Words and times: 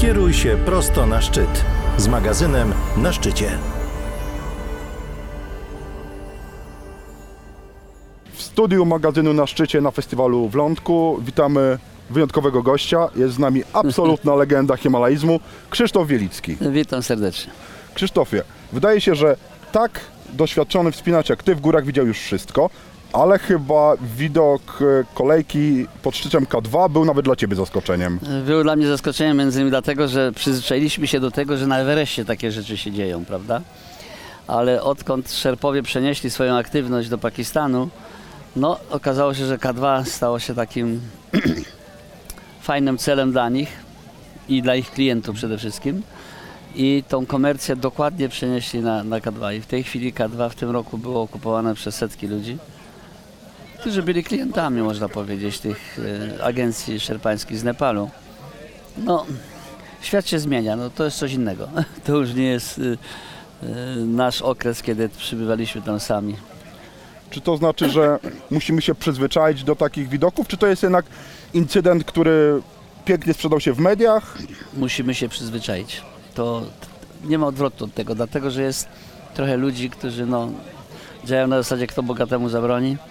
Kieruj 0.00 0.34
się 0.34 0.56
prosto 0.56 1.06
na 1.06 1.20
szczyt 1.20 1.64
z 1.98 2.08
magazynem 2.08 2.72
Na 2.96 3.12
Szczycie. 3.12 3.50
W 8.32 8.42
studiu 8.42 8.86
magazynu 8.86 9.32
na 9.32 9.46
szczycie 9.46 9.80
na 9.80 9.90
festiwalu 9.90 10.48
w 10.48 10.54
Lądku 10.54 11.18
witamy 11.22 11.78
wyjątkowego 12.10 12.62
gościa. 12.62 13.08
Jest 13.16 13.34
z 13.34 13.38
nami 13.38 13.62
absolutna 13.72 14.34
legenda 14.42 14.76
himalaizmu, 14.76 15.40
Krzysztof 15.70 16.08
Wielicki. 16.08 16.56
Witam 16.60 17.02
serdecznie. 17.02 17.52
Krzysztofie, 17.94 18.42
wydaje 18.72 19.00
się, 19.00 19.14
że 19.14 19.36
tak 19.72 20.00
doświadczony 20.32 20.92
wspinacz 20.92 21.28
jak 21.28 21.42
Ty 21.42 21.54
w 21.54 21.60
górach 21.60 21.84
widział 21.84 22.06
już 22.06 22.18
wszystko, 22.18 22.70
ale 23.12 23.38
chyba 23.38 23.96
widok 24.16 24.62
e, 24.82 25.04
kolejki 25.14 25.86
pod 26.02 26.16
szczytem 26.16 26.44
K2 26.44 26.90
był 26.90 27.04
nawet 27.04 27.24
dla 27.24 27.36
Ciebie 27.36 27.56
zaskoczeniem. 27.56 28.18
Było 28.46 28.62
dla 28.62 28.76
mnie 28.76 28.86
zaskoczeniem 28.86 29.36
między 29.36 29.58
innymi 29.58 29.70
dlatego, 29.70 30.08
że 30.08 30.32
przyzwyczailiśmy 30.32 31.06
się 31.06 31.20
do 31.20 31.30
tego, 31.30 31.56
że 31.56 31.66
na 31.66 31.78
Everestie 31.78 32.24
takie 32.24 32.52
rzeczy 32.52 32.76
się 32.76 32.92
dzieją, 32.92 33.24
prawda? 33.24 33.60
Ale 34.46 34.82
odkąd 34.82 35.32
Szerpowie 35.32 35.82
przenieśli 35.82 36.30
swoją 36.30 36.56
aktywność 36.56 37.08
do 37.08 37.18
Pakistanu, 37.18 37.88
no 38.56 38.78
okazało 38.90 39.34
się, 39.34 39.46
że 39.46 39.58
K2 39.58 40.04
stało 40.04 40.38
się 40.38 40.54
takim 40.54 41.00
fajnym 42.62 42.98
celem 42.98 43.32
dla 43.32 43.48
nich 43.48 43.68
i 44.48 44.62
dla 44.62 44.74
ich 44.74 44.90
klientów 44.90 45.36
przede 45.36 45.58
wszystkim. 45.58 46.02
I 46.74 47.04
tą 47.08 47.26
komercję 47.26 47.76
dokładnie 47.76 48.28
przenieśli 48.28 48.80
na, 48.80 49.04
na 49.04 49.18
K2. 49.18 49.56
I 49.56 49.60
w 49.60 49.66
tej 49.66 49.84
chwili 49.84 50.14
K2 50.14 50.50
w 50.50 50.54
tym 50.54 50.70
roku 50.70 50.98
było 50.98 51.22
okupowane 51.22 51.74
przez 51.74 51.94
setki 51.94 52.26
ludzi, 52.26 52.58
którzy 53.80 54.02
byli 54.02 54.24
klientami, 54.24 54.82
można 54.82 55.08
powiedzieć, 55.08 55.58
tych 55.58 55.98
e, 56.38 56.44
agencji 56.44 57.00
szerpańskich 57.00 57.58
z 57.58 57.64
Nepalu. 57.64 58.10
No, 58.98 59.26
świat 60.00 60.28
się 60.28 60.38
zmienia, 60.38 60.76
no 60.76 60.90
to 60.90 61.04
jest 61.04 61.16
coś 61.16 61.32
innego. 61.32 61.68
To 62.04 62.16
już 62.16 62.34
nie 62.34 62.44
jest 62.44 62.78
y, 62.78 62.82
y, 62.82 62.96
nasz 64.06 64.42
okres, 64.42 64.82
kiedy 64.82 65.08
przybywaliśmy 65.08 65.82
tam 65.82 66.00
sami. 66.00 66.36
Czy 67.30 67.40
to 67.40 67.56
znaczy, 67.56 67.90
że 67.90 68.18
musimy 68.50 68.82
się 68.82 68.94
przyzwyczaić 68.94 69.64
do 69.64 69.76
takich 69.76 70.08
widoków, 70.08 70.48
czy 70.48 70.56
to 70.56 70.66
jest 70.66 70.82
jednak 70.82 71.06
incydent, 71.54 72.04
który 72.04 72.62
pięknie 73.04 73.34
sprzedał 73.34 73.60
się 73.60 73.72
w 73.72 73.78
mediach? 73.78 74.38
musimy 74.76 75.14
się 75.14 75.28
przyzwyczaić. 75.28 76.02
To 76.34 76.62
nie 77.24 77.38
ma 77.38 77.46
odwrotu 77.46 77.84
od 77.84 77.94
tego, 77.94 78.14
dlatego 78.14 78.50
że 78.50 78.62
jest 78.62 78.88
trochę 79.34 79.56
ludzi, 79.56 79.90
którzy 79.90 80.26
no, 80.26 80.48
działają 81.24 81.48
na 81.48 81.56
zasadzie 81.56 81.86
kto 81.86 82.02
bogatemu 82.02 82.48
zabroni, 82.48 82.92
e, 82.92 83.09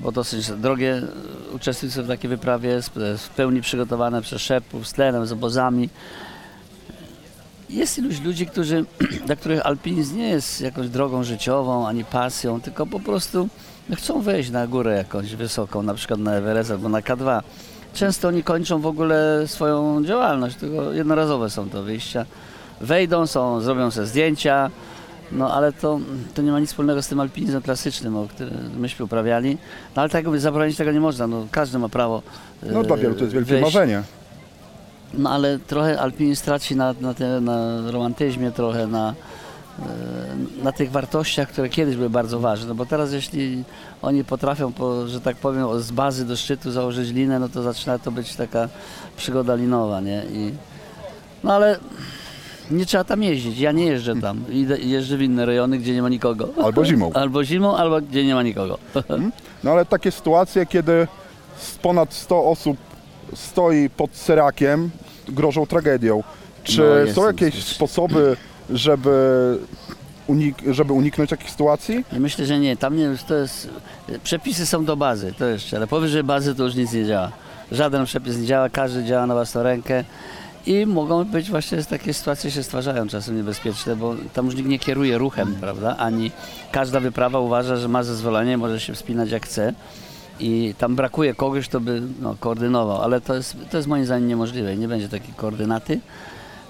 bo 0.00 0.12
dosyć 0.12 0.50
drogie 0.50 0.94
e, 0.94 1.54
uczestnictwo 1.54 2.02
w 2.02 2.08
takiej 2.08 2.30
wyprawie 2.30 2.76
e, 2.76 3.18
w 3.18 3.28
pełni 3.36 3.60
przygotowane 3.60 4.22
przez 4.22 4.42
szerpów, 4.42 4.88
z 4.88 4.92
tlenem, 4.92 5.26
z 5.26 5.32
obozami. 5.32 5.88
Jest 7.70 7.98
iluś 7.98 8.20
ludzi, 8.20 8.46
którzy, 8.46 8.84
dla 9.26 9.36
których 9.36 9.66
alpinizm 9.66 10.16
nie 10.16 10.28
jest 10.28 10.60
jakąś 10.60 10.88
drogą 10.88 11.24
życiową, 11.24 11.88
ani 11.88 12.04
pasją, 12.04 12.60
tylko 12.60 12.86
po 12.86 13.00
prostu 13.00 13.48
chcą 13.94 14.20
wejść 14.20 14.50
na 14.50 14.66
górę 14.66 14.96
jakąś 14.96 15.34
wysoką, 15.34 15.82
na 15.82 15.94
przykład 15.94 16.20
na 16.20 16.34
Everest 16.34 16.70
albo 16.70 16.88
na 16.88 17.00
K2 17.00 17.42
często 17.94 18.28
oni 18.28 18.42
kończą 18.42 18.80
w 18.80 18.86
ogóle 18.86 19.42
swoją 19.46 20.04
działalność, 20.04 20.56
tylko 20.56 20.92
jednorazowe 20.92 21.50
są 21.50 21.70
to 21.70 21.82
wyjścia. 21.82 22.26
Wejdą, 22.80 23.26
są, 23.26 23.60
zrobią 23.60 23.90
sobie 23.90 24.06
zdjęcia, 24.06 24.70
no 25.32 25.54
ale 25.54 25.72
to, 25.72 26.00
to 26.34 26.42
nie 26.42 26.52
ma 26.52 26.60
nic 26.60 26.70
wspólnego 26.70 27.02
z 27.02 27.08
tym 27.08 27.20
alpinizmem 27.20 27.62
klasycznym, 27.62 28.16
o 28.16 28.26
którym 28.26 28.70
myśmy 28.78 29.04
uprawiali. 29.04 29.58
No 29.96 30.02
ale 30.02 30.08
tak 30.10 30.24
jakby 30.24 30.40
zabronić 30.40 30.76
tego 30.76 30.92
nie 30.92 31.00
można, 31.00 31.26
no 31.26 31.46
każdy 31.50 31.78
ma 31.78 31.88
prawo 31.88 32.22
No 32.62 32.82
dla 32.82 32.96
wielu 32.96 33.14
to 33.14 33.20
jest 33.20 33.34
wielkie 33.34 33.50
wyjść. 33.50 33.64
marzenie. 33.64 34.02
No 35.14 35.30
ale 35.30 35.58
trochę 35.58 36.00
alpinizm 36.00 36.44
traci 36.44 36.76
na, 36.76 36.94
na, 37.00 37.14
te, 37.14 37.40
na 37.40 37.90
romantyzmie, 37.90 38.50
trochę 38.50 38.86
na, 38.86 39.14
e, 39.78 39.84
na 40.64 40.72
tych 40.72 40.90
wartościach, 40.90 41.48
które 41.48 41.68
kiedyś 41.68 41.96
były 41.96 42.10
bardzo 42.10 42.40
ważne, 42.40 42.74
bo 42.74 42.86
teraz 42.86 43.12
jeśli 43.12 43.64
oni 44.02 44.24
potrafią, 44.24 44.72
po, 44.72 45.08
że 45.08 45.20
tak 45.20 45.36
powiem, 45.36 45.80
z 45.80 45.90
bazy 45.90 46.24
do 46.24 46.36
szczytu 46.36 46.70
założyć 46.70 47.10
linę, 47.10 47.38
no 47.38 47.48
to 47.48 47.62
zaczyna 47.62 47.98
to 47.98 48.10
być 48.10 48.36
taka 48.36 48.68
przygoda 49.16 49.54
linowa, 49.54 50.00
nie? 50.00 50.22
I, 50.32 50.52
no 51.44 51.52
ale 51.52 51.78
nie 52.70 52.86
trzeba 52.86 53.04
tam 53.04 53.22
jeździć, 53.22 53.58
ja 53.58 53.72
nie 53.72 53.84
jeżdżę 53.84 54.20
tam, 54.20 54.44
Idę, 54.52 54.78
jeżdżę 54.78 55.16
w 55.16 55.22
inne 55.22 55.46
rejony, 55.46 55.78
gdzie 55.78 55.94
nie 55.94 56.02
ma 56.02 56.08
nikogo. 56.08 56.48
Albo 56.64 56.84
zimą. 56.84 57.10
Albo 57.22 57.44
zimą, 57.44 57.76
albo 57.76 58.00
gdzie 58.00 58.24
nie 58.24 58.34
ma 58.34 58.42
nikogo. 58.42 58.78
No 59.64 59.70
ale 59.70 59.84
takie 59.84 60.10
sytuacje, 60.10 60.66
kiedy 60.66 61.08
ponad 61.82 62.14
100 62.14 62.44
osób 62.44 62.76
stoi 63.34 63.90
pod 63.90 64.16
serakiem, 64.16 64.90
grożą 65.28 65.66
tragedią. 65.66 66.22
Czy 66.64 66.78
No, 66.80 66.84
jest 66.96 67.14
są 67.14 67.26
jakieś 67.26 67.64
sposoby, 67.64 68.36
żeby, 68.70 69.58
unik- 70.28 70.72
żeby 70.72 70.92
uniknąć 70.92 71.30
takich 71.30 71.50
sytuacji? 71.50 72.04
Myślę, 72.12 72.46
że 72.46 72.58
nie. 72.58 72.76
Tam 72.76 72.96
nie, 72.96 73.10
to 73.28 73.34
jest. 73.34 73.70
Przepisy 74.24 74.66
są 74.66 74.84
do 74.84 74.96
bazy, 74.96 75.32
to 75.38 75.46
jeszcze, 75.46 75.76
ale 75.76 75.86
powyżej 75.86 76.24
bazy 76.24 76.54
to 76.54 76.64
już 76.64 76.74
nic 76.74 76.92
nie 76.92 77.06
działa. 77.06 77.30
Żaden 77.72 78.04
przepis 78.04 78.36
nie 78.38 78.46
działa, 78.46 78.68
każdy 78.68 79.04
działa 79.04 79.26
na 79.26 79.34
własną 79.34 79.62
rękę. 79.62 80.04
I 80.66 80.86
mogą 80.86 81.24
być 81.24 81.50
właśnie 81.50 81.84
takie 81.84 82.14
sytuacje 82.14 82.50
się 82.50 82.62
stwarzają 82.62 83.08
czasem 83.08 83.36
niebezpieczne, 83.36 83.96
bo 83.96 84.14
tam 84.32 84.46
już 84.46 84.54
nikt 84.54 84.68
nie 84.68 84.78
kieruje 84.78 85.18
ruchem, 85.18 85.54
prawda? 85.60 85.96
Ani 85.96 86.30
każda 86.72 87.00
wyprawa 87.00 87.38
uważa, 87.38 87.76
że 87.76 87.88
ma 87.88 88.02
zezwolenie, 88.02 88.58
może 88.58 88.80
się 88.80 88.94
wspinać 88.94 89.30
jak 89.30 89.46
chce. 89.46 89.72
I 90.40 90.74
tam 90.78 90.96
brakuje 90.96 91.34
kogoś, 91.34 91.68
kto 91.68 91.80
by 91.80 92.02
no, 92.20 92.36
koordynował, 92.40 93.02
ale 93.02 93.20
to 93.20 93.34
jest, 93.34 93.56
to 93.70 93.76
jest 93.76 93.88
moim 93.88 94.04
zdaniem 94.04 94.28
niemożliwe. 94.28 94.76
Nie 94.76 94.88
będzie 94.88 95.08
takiej 95.08 95.34
koordynaty. 95.34 96.00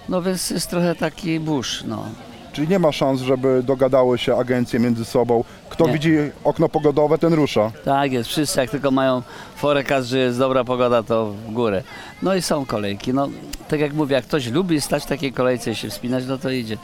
No 0.08 0.22
więc 0.22 0.50
jest 0.50 0.70
trochę 0.70 0.94
taki 0.94 1.40
burz, 1.40 1.84
no. 1.84 2.04
Czyli 2.52 2.68
nie 2.68 2.78
ma 2.78 2.92
szans, 2.92 3.20
żeby 3.20 3.62
dogadały 3.62 4.18
się 4.18 4.36
agencje 4.36 4.80
między 4.80 5.04
sobą. 5.04 5.44
Kto 5.70 5.86
Nie. 5.86 5.92
widzi 5.92 6.16
okno 6.44 6.68
pogodowe, 6.68 7.18
ten 7.18 7.32
rusza. 7.34 7.72
Tak 7.84 8.12
jest, 8.12 8.30
wszyscy 8.30 8.60
jak 8.60 8.70
tylko 8.70 8.90
mają 8.90 9.22
forecast, 9.56 10.08
że 10.08 10.18
jest 10.18 10.38
dobra 10.38 10.64
pogoda, 10.64 11.02
to 11.02 11.26
w 11.26 11.52
górę. 11.52 11.82
No 12.22 12.34
i 12.34 12.42
są 12.42 12.66
kolejki. 12.66 13.14
No, 13.14 13.28
tak 13.68 13.80
jak 13.80 13.92
mówię, 13.92 14.14
jak 14.16 14.24
ktoś 14.24 14.46
lubi 14.46 14.80
stać 14.80 15.02
w 15.02 15.06
takiej 15.06 15.32
kolejce 15.32 15.70
i 15.70 15.74
się 15.74 15.88
wspinać, 15.90 16.24
no 16.26 16.38
to 16.38 16.50
idzie. 16.50 16.76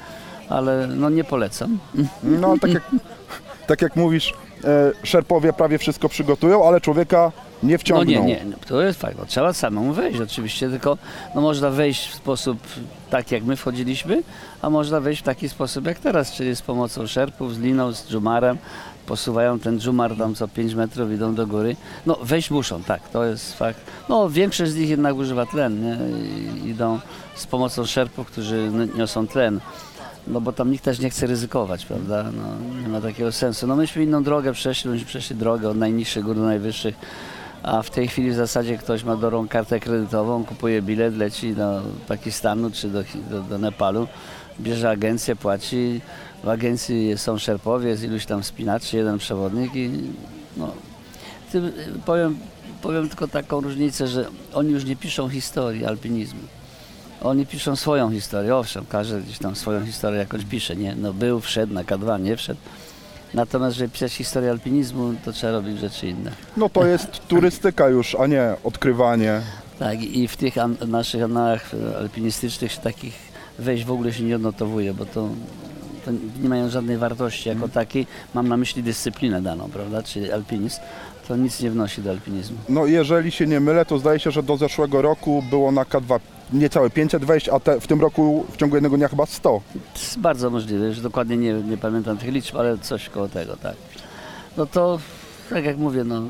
Ale 0.48 0.86
no 0.86 1.10
nie 1.10 1.24
polecam. 1.24 1.78
No 2.22 2.48
ale 2.48 2.58
tak 2.58 2.70
jak, 2.72 2.82
tak 3.66 3.82
jak 3.82 3.96
mówisz, 3.96 4.34
e, 4.64 4.92
szerpowie 5.02 5.52
prawie 5.52 5.78
wszystko 5.78 6.08
przygotują, 6.08 6.68
ale 6.68 6.80
człowieka 6.80 7.32
nie 7.62 7.72
No 7.72 7.78
wciągną. 7.78 8.04
nie, 8.04 8.20
nie, 8.20 8.44
no, 8.50 8.56
to 8.68 8.82
jest 8.82 9.00
fakt. 9.00 9.18
No, 9.18 9.26
trzeba 9.26 9.52
samemu 9.52 9.92
wejść 9.92 10.20
oczywiście, 10.20 10.70
tylko 10.70 10.98
no, 11.34 11.40
można 11.40 11.70
wejść 11.70 12.08
w 12.08 12.14
sposób 12.14 12.58
tak 13.10 13.32
jak 13.32 13.44
my 13.44 13.56
wchodziliśmy, 13.56 14.22
a 14.62 14.70
można 14.70 15.00
wejść 15.00 15.20
w 15.20 15.24
taki 15.24 15.48
sposób 15.48 15.86
jak 15.86 15.98
teraz, 15.98 16.32
czyli 16.32 16.56
z 16.56 16.62
pomocą 16.62 17.06
szerpów, 17.06 17.54
z 17.54 17.58
liną, 17.58 17.92
z 17.92 18.08
dżumarem. 18.08 18.58
Posuwają 19.06 19.58
ten 19.58 19.80
dżumar 19.80 20.16
tam 20.16 20.34
co 20.34 20.48
5 20.48 20.74
metrów, 20.74 21.12
idą 21.12 21.34
do 21.34 21.46
góry. 21.46 21.76
No 22.06 22.18
wejść 22.22 22.50
muszą, 22.50 22.82
tak, 22.82 23.08
to 23.08 23.24
jest 23.24 23.58
fakt. 23.58 23.80
No 24.08 24.30
większość 24.30 24.72
z 24.72 24.76
nich 24.76 24.88
jednak 24.88 25.16
używa 25.16 25.46
tlen, 25.46 25.82
nie? 25.82 25.98
Idą 26.70 27.00
z 27.34 27.46
pomocą 27.46 27.84
szerpów, 27.84 28.26
którzy 28.26 28.70
niosą 28.96 29.26
tlen. 29.26 29.60
No 30.26 30.40
bo 30.40 30.52
tam 30.52 30.70
nikt 30.70 30.84
też 30.84 30.98
nie 30.98 31.10
chce 31.10 31.26
ryzykować, 31.26 31.86
prawda? 31.86 32.22
No, 32.22 32.80
nie 32.82 32.88
ma 32.88 33.00
takiego 33.00 33.32
sensu. 33.32 33.66
No 33.66 33.76
myśmy 33.76 34.02
inną 34.02 34.22
drogę 34.22 34.52
przeszli, 34.52 34.90
myśmy 34.90 35.06
przeszli 35.06 35.36
drogę 35.36 35.68
od 35.68 35.76
najniższych 35.76 36.24
gór 36.24 36.36
do 36.36 36.42
najwyższych. 36.42 36.94
A 37.62 37.82
w 37.82 37.90
tej 37.90 38.08
chwili 38.08 38.30
w 38.30 38.34
zasadzie 38.34 38.78
ktoś 38.78 39.04
ma 39.04 39.16
do 39.16 39.30
rąk 39.30 39.50
kartę 39.50 39.80
kredytową, 39.80 40.44
kupuje 40.44 40.82
bilet, 40.82 41.16
leci 41.16 41.54
do 41.54 41.82
Pakistanu 42.08 42.70
czy 42.70 42.88
do, 42.88 43.02
do, 43.30 43.42
do 43.42 43.58
Nepalu, 43.58 44.08
bierze 44.60 44.90
agencję, 44.90 45.36
płaci. 45.36 46.00
W 46.44 46.48
agencji 46.48 47.18
są 47.18 47.38
szerpowie, 47.38 47.88
jest 47.88 48.02
iluś 48.02 48.26
tam 48.26 48.42
wspinaczy, 48.42 48.96
jeden 48.96 49.18
przewodnik 49.18 49.74
i 49.74 49.90
no, 50.56 50.72
tym, 51.52 51.72
powiem, 52.04 52.38
powiem 52.82 53.08
tylko 53.08 53.28
taką 53.28 53.60
różnicę, 53.60 54.08
że 54.08 54.26
oni 54.54 54.72
już 54.72 54.84
nie 54.84 54.96
piszą 54.96 55.28
historii 55.28 55.84
alpinizmu. 55.84 56.40
Oni 57.22 57.46
piszą 57.46 57.76
swoją 57.76 58.10
historię, 58.10 58.56
owszem, 58.56 58.84
każdy 58.88 59.20
gdzieś 59.20 59.38
tam 59.38 59.56
swoją 59.56 59.86
historię 59.86 60.18
jakoś 60.18 60.44
pisze, 60.44 60.76
nie? 60.76 60.96
No 60.96 61.12
był, 61.12 61.40
wszedł 61.40 61.74
na 61.74 61.84
K2, 61.84 62.20
nie 62.20 62.36
wszedł. 62.36 62.60
Natomiast, 63.36 63.76
żeby 63.76 63.88
pisać 63.90 64.12
historię 64.12 64.50
alpinizmu, 64.50 65.14
to 65.24 65.32
trzeba 65.32 65.52
robić 65.52 65.78
rzeczy 65.78 66.08
inne. 66.08 66.30
No 66.56 66.68
to 66.68 66.86
jest 66.86 67.20
turystyka 67.28 67.88
już, 67.88 68.14
a 68.14 68.26
nie 68.26 68.54
odkrywanie. 68.64 69.40
Tak, 69.78 70.02
i 70.02 70.28
w 70.28 70.36
tych 70.36 70.58
an- 70.58 70.76
naszych 70.86 71.22
analach 71.22 71.70
e, 71.92 71.96
alpinistycznych 71.98 72.72
się 72.72 72.80
takich 72.80 73.14
wejść 73.58 73.84
w 73.84 73.90
ogóle 73.90 74.12
się 74.12 74.24
nie 74.24 74.36
odnotowuje, 74.36 74.94
bo 74.94 75.04
to, 75.06 75.28
to 76.04 76.10
nie 76.42 76.48
mają 76.48 76.68
żadnej 76.68 76.96
wartości 76.96 77.48
jako 77.48 77.68
takiej. 77.68 78.06
Mam 78.34 78.48
na 78.48 78.56
myśli 78.56 78.82
dyscyplinę 78.82 79.42
daną, 79.42 79.68
prawda, 79.72 80.02
czyli 80.02 80.32
alpinizm. 80.32 80.80
To 81.28 81.36
nic 81.36 81.60
nie 81.60 81.70
wnosi 81.70 82.02
do 82.02 82.10
alpinizmu. 82.10 82.56
No 82.68 82.86
jeżeli 82.86 83.30
się 83.30 83.46
nie 83.46 83.60
mylę, 83.60 83.84
to 83.86 83.98
zdaje 83.98 84.18
się, 84.20 84.30
że 84.30 84.42
do 84.42 84.56
zeszłego 84.56 85.02
roku 85.02 85.42
było 85.50 85.72
na 85.72 85.82
K2 85.84 86.20
niecałe 86.52 86.90
500 86.90 87.24
wejść, 87.24 87.48
a 87.48 87.60
te, 87.60 87.80
w 87.80 87.86
tym 87.86 88.00
roku 88.00 88.46
w 88.52 88.56
ciągu 88.56 88.76
jednego 88.76 88.96
dnia 88.96 89.08
chyba 89.08 89.26
100. 89.26 89.42
To 89.42 90.00
jest 90.00 90.18
bardzo 90.18 90.50
możliwe, 90.50 90.86
już 90.86 91.00
dokładnie 91.00 91.36
nie, 91.36 91.52
nie 91.52 91.76
pamiętam 91.76 92.18
tych 92.18 92.32
liczb, 92.32 92.56
ale 92.56 92.78
coś 92.78 93.08
koło 93.08 93.28
tego, 93.28 93.56
tak. 93.56 93.74
No 94.56 94.66
to, 94.66 94.98
tak 95.50 95.64
jak 95.64 95.78
mówię, 95.78 96.04
no, 96.04 96.22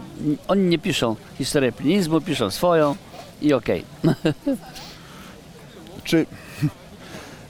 oni 0.48 0.62
nie 0.62 0.78
piszą 0.78 1.16
historii 1.38 1.68
alpinizmu, 1.68 2.20
piszą 2.20 2.50
swoją 2.50 2.96
i 3.42 3.52
okej. 3.52 3.84
czy, 6.04 6.18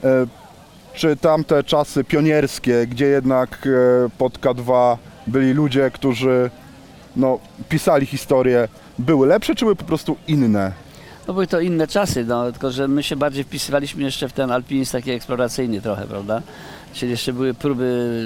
e, 0.04 0.26
czy 0.94 1.16
tamte 1.16 1.64
czasy 1.64 2.04
pionierskie, 2.04 2.86
gdzie 2.86 3.06
jednak 3.06 3.66
e, 3.66 4.08
pod 4.18 4.38
K2 4.38 4.96
byli 5.26 5.52
ludzie, 5.52 5.90
którzy 5.90 6.50
no, 7.16 7.38
pisali 7.68 8.06
historię, 8.06 8.68
były 8.98 9.26
lepsze, 9.26 9.54
czy 9.54 9.64
były 9.64 9.76
po 9.76 9.84
prostu 9.84 10.16
inne? 10.28 10.85
No 11.28 11.34
były 11.34 11.46
to 11.46 11.60
inne 11.60 11.86
czasy, 11.86 12.24
no, 12.24 12.52
tylko 12.52 12.70
że 12.70 12.88
my 12.88 13.02
się 13.02 13.16
bardziej 13.16 13.44
wpisywaliśmy 13.44 14.02
jeszcze 14.02 14.28
w 14.28 14.32
ten 14.32 14.50
alpinizm 14.50 14.92
taki 14.92 15.10
eksploracyjny 15.10 15.80
trochę, 15.80 16.06
prawda? 16.06 16.42
Czyli 16.92 17.10
jeszcze 17.10 17.32
były 17.32 17.54
próby 17.54 18.22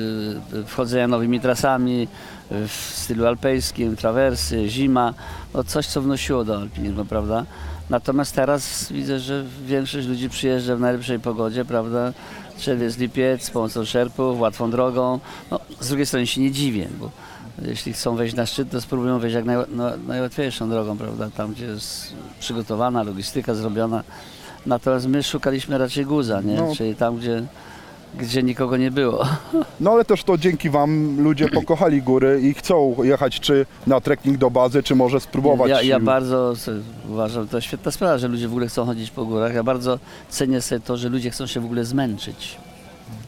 e, 0.55 0.64
wchodzenia 0.64 1.08
nowymi 1.08 1.41
trasami 1.41 2.08
e, 2.50 2.69
w 2.69 2.73
stylu 2.73 3.26
alpejskim, 3.26 3.97
trawersy, 3.97 4.69
zima, 4.69 5.14
no 5.55 5.64
coś 5.64 5.87
co 5.87 6.02
wnosiło 6.02 6.44
do 6.44 6.56
alpinizmu, 6.56 7.05
prawda? 7.05 7.44
Natomiast 7.91 8.35
teraz 8.35 8.93
widzę, 8.93 9.19
że 9.19 9.44
większość 9.67 10.06
ludzi 10.06 10.29
przyjeżdża 10.29 10.76
w 10.76 10.81
najlepszej 10.81 11.20
pogodzie, 11.20 11.64
prawda? 11.64 12.12
Czerwiec, 12.58 12.99
lipiec, 12.99 13.50
pomocą 13.50 13.85
szerpów, 13.85 14.41
łatwą 14.41 14.70
drogą. 14.70 15.20
No, 15.50 15.61
z 15.81 15.88
drugiej 15.88 16.06
strony 16.06 16.26
się 16.26 16.41
nie 16.41 16.50
dziwię, 16.50 16.88
bo 17.00 17.11
jeśli 17.66 17.92
chcą 17.92 18.16
wejść 18.16 18.34
na 18.34 18.46
szczyt, 18.46 18.70
to 18.70 18.80
spróbują 18.80 19.18
wejść 19.18 19.34
jak 19.34 19.44
naj, 19.44 19.56
no, 19.68 19.90
najłatwiejszą 20.08 20.70
drogą, 20.70 20.98
prawda? 20.98 21.30
Tam, 21.36 21.52
gdzie 21.52 21.66
jest 21.66 22.12
przygotowana, 22.40 23.02
logistyka 23.02 23.54
zrobiona. 23.54 24.04
Natomiast 24.66 25.06
my 25.06 25.22
szukaliśmy 25.22 25.78
raczej 25.78 26.06
guza, 26.06 26.40
nie? 26.40 26.54
No. 26.54 26.74
Czyli 26.76 26.94
tam, 26.94 27.16
gdzie, 27.16 27.42
gdzie 28.18 28.42
nikogo 28.42 28.76
nie 28.76 28.90
było. 28.90 29.26
No 29.80 29.90
ale 29.90 30.04
też 30.04 30.24
to 30.24 30.38
dzięki 30.38 30.70
Wam 30.70 31.20
ludzie 31.22 31.48
pokochali 31.60 32.02
góry 32.02 32.40
i 32.42 32.54
chcą 32.54 32.96
jechać 33.02 33.40
czy 33.40 33.66
na 33.86 34.00
trekking 34.00 34.38
do 34.38 34.50
bazy, 34.50 34.82
czy 34.82 34.94
może 34.94 35.20
spróbować. 35.20 35.70
Ja, 35.70 35.82
ja 35.82 36.00
bardzo 36.00 36.54
uważam, 37.08 37.48
to 37.48 37.60
świetna 37.60 37.90
sprawa, 37.90 38.18
że 38.18 38.28
ludzie 38.28 38.48
w 38.48 38.50
ogóle 38.50 38.66
chcą 38.66 38.86
chodzić 38.86 39.10
po 39.10 39.24
górach. 39.24 39.54
Ja 39.54 39.62
bardzo 39.62 39.98
cenię 40.28 40.60
sobie 40.60 40.80
to, 40.80 40.96
że 40.96 41.08
ludzie 41.08 41.30
chcą 41.30 41.46
się 41.46 41.60
w 41.60 41.64
ogóle 41.64 41.84
zmęczyć. 41.84 42.56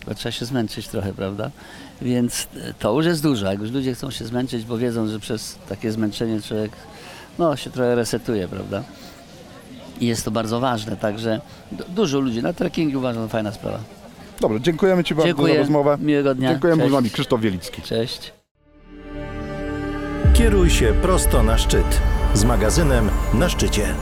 Bo 0.06 0.14
trzeba 0.14 0.32
się 0.32 0.44
zmęczyć 0.44 0.88
trochę, 0.88 1.12
prawda? 1.12 1.50
Więc 2.02 2.48
e, 2.56 2.74
to 2.78 2.92
już 2.96 3.06
jest 3.06 3.22
dużo. 3.22 3.46
Jak 3.46 3.60
już 3.60 3.70
ludzie 3.70 3.94
chcą 3.94 4.10
się 4.10 4.24
zmęczyć, 4.24 4.64
bo 4.64 4.78
wiedzą, 4.78 5.08
że 5.08 5.18
przez 5.20 5.58
takie 5.68 5.92
zmęczenie 5.92 6.42
człowiek 6.42 6.72
no, 7.38 7.56
się 7.56 7.70
trochę 7.70 7.94
resetuje, 7.94 8.48
prawda? 8.48 8.82
I 10.00 10.06
jest 10.06 10.24
to 10.24 10.30
bardzo 10.30 10.60
ważne, 10.60 10.96
także 10.96 11.40
du- 11.72 11.84
dużo 11.88 12.20
ludzi 12.20 12.42
na 12.42 12.52
trekkingi 12.52 12.96
uważam, 12.96 13.28
fajna 13.28 13.52
sprawa. 13.52 13.78
Dobrze, 14.40 14.60
dziękujemy 14.60 15.04
Ci 15.04 15.14
bardzo 15.14 15.28
Dziękuję, 15.28 15.54
za 15.54 15.60
rozmowę. 15.60 15.98
miłego 16.00 16.34
dnia. 16.34 16.50
Dziękujemy, 16.50 16.88
z 16.88 16.92
nami 16.92 17.10
Krzysztof 17.10 17.40
Wielicki. 17.40 17.82
Cześć. 17.82 18.32
Kieruj 20.34 20.70
się 20.70 20.94
prosto 21.02 21.42
na 21.42 21.58
szczyt 21.58 22.00
z 22.34 22.44
magazynem 22.44 23.10
na 23.34 23.48
szczycie. 23.48 23.94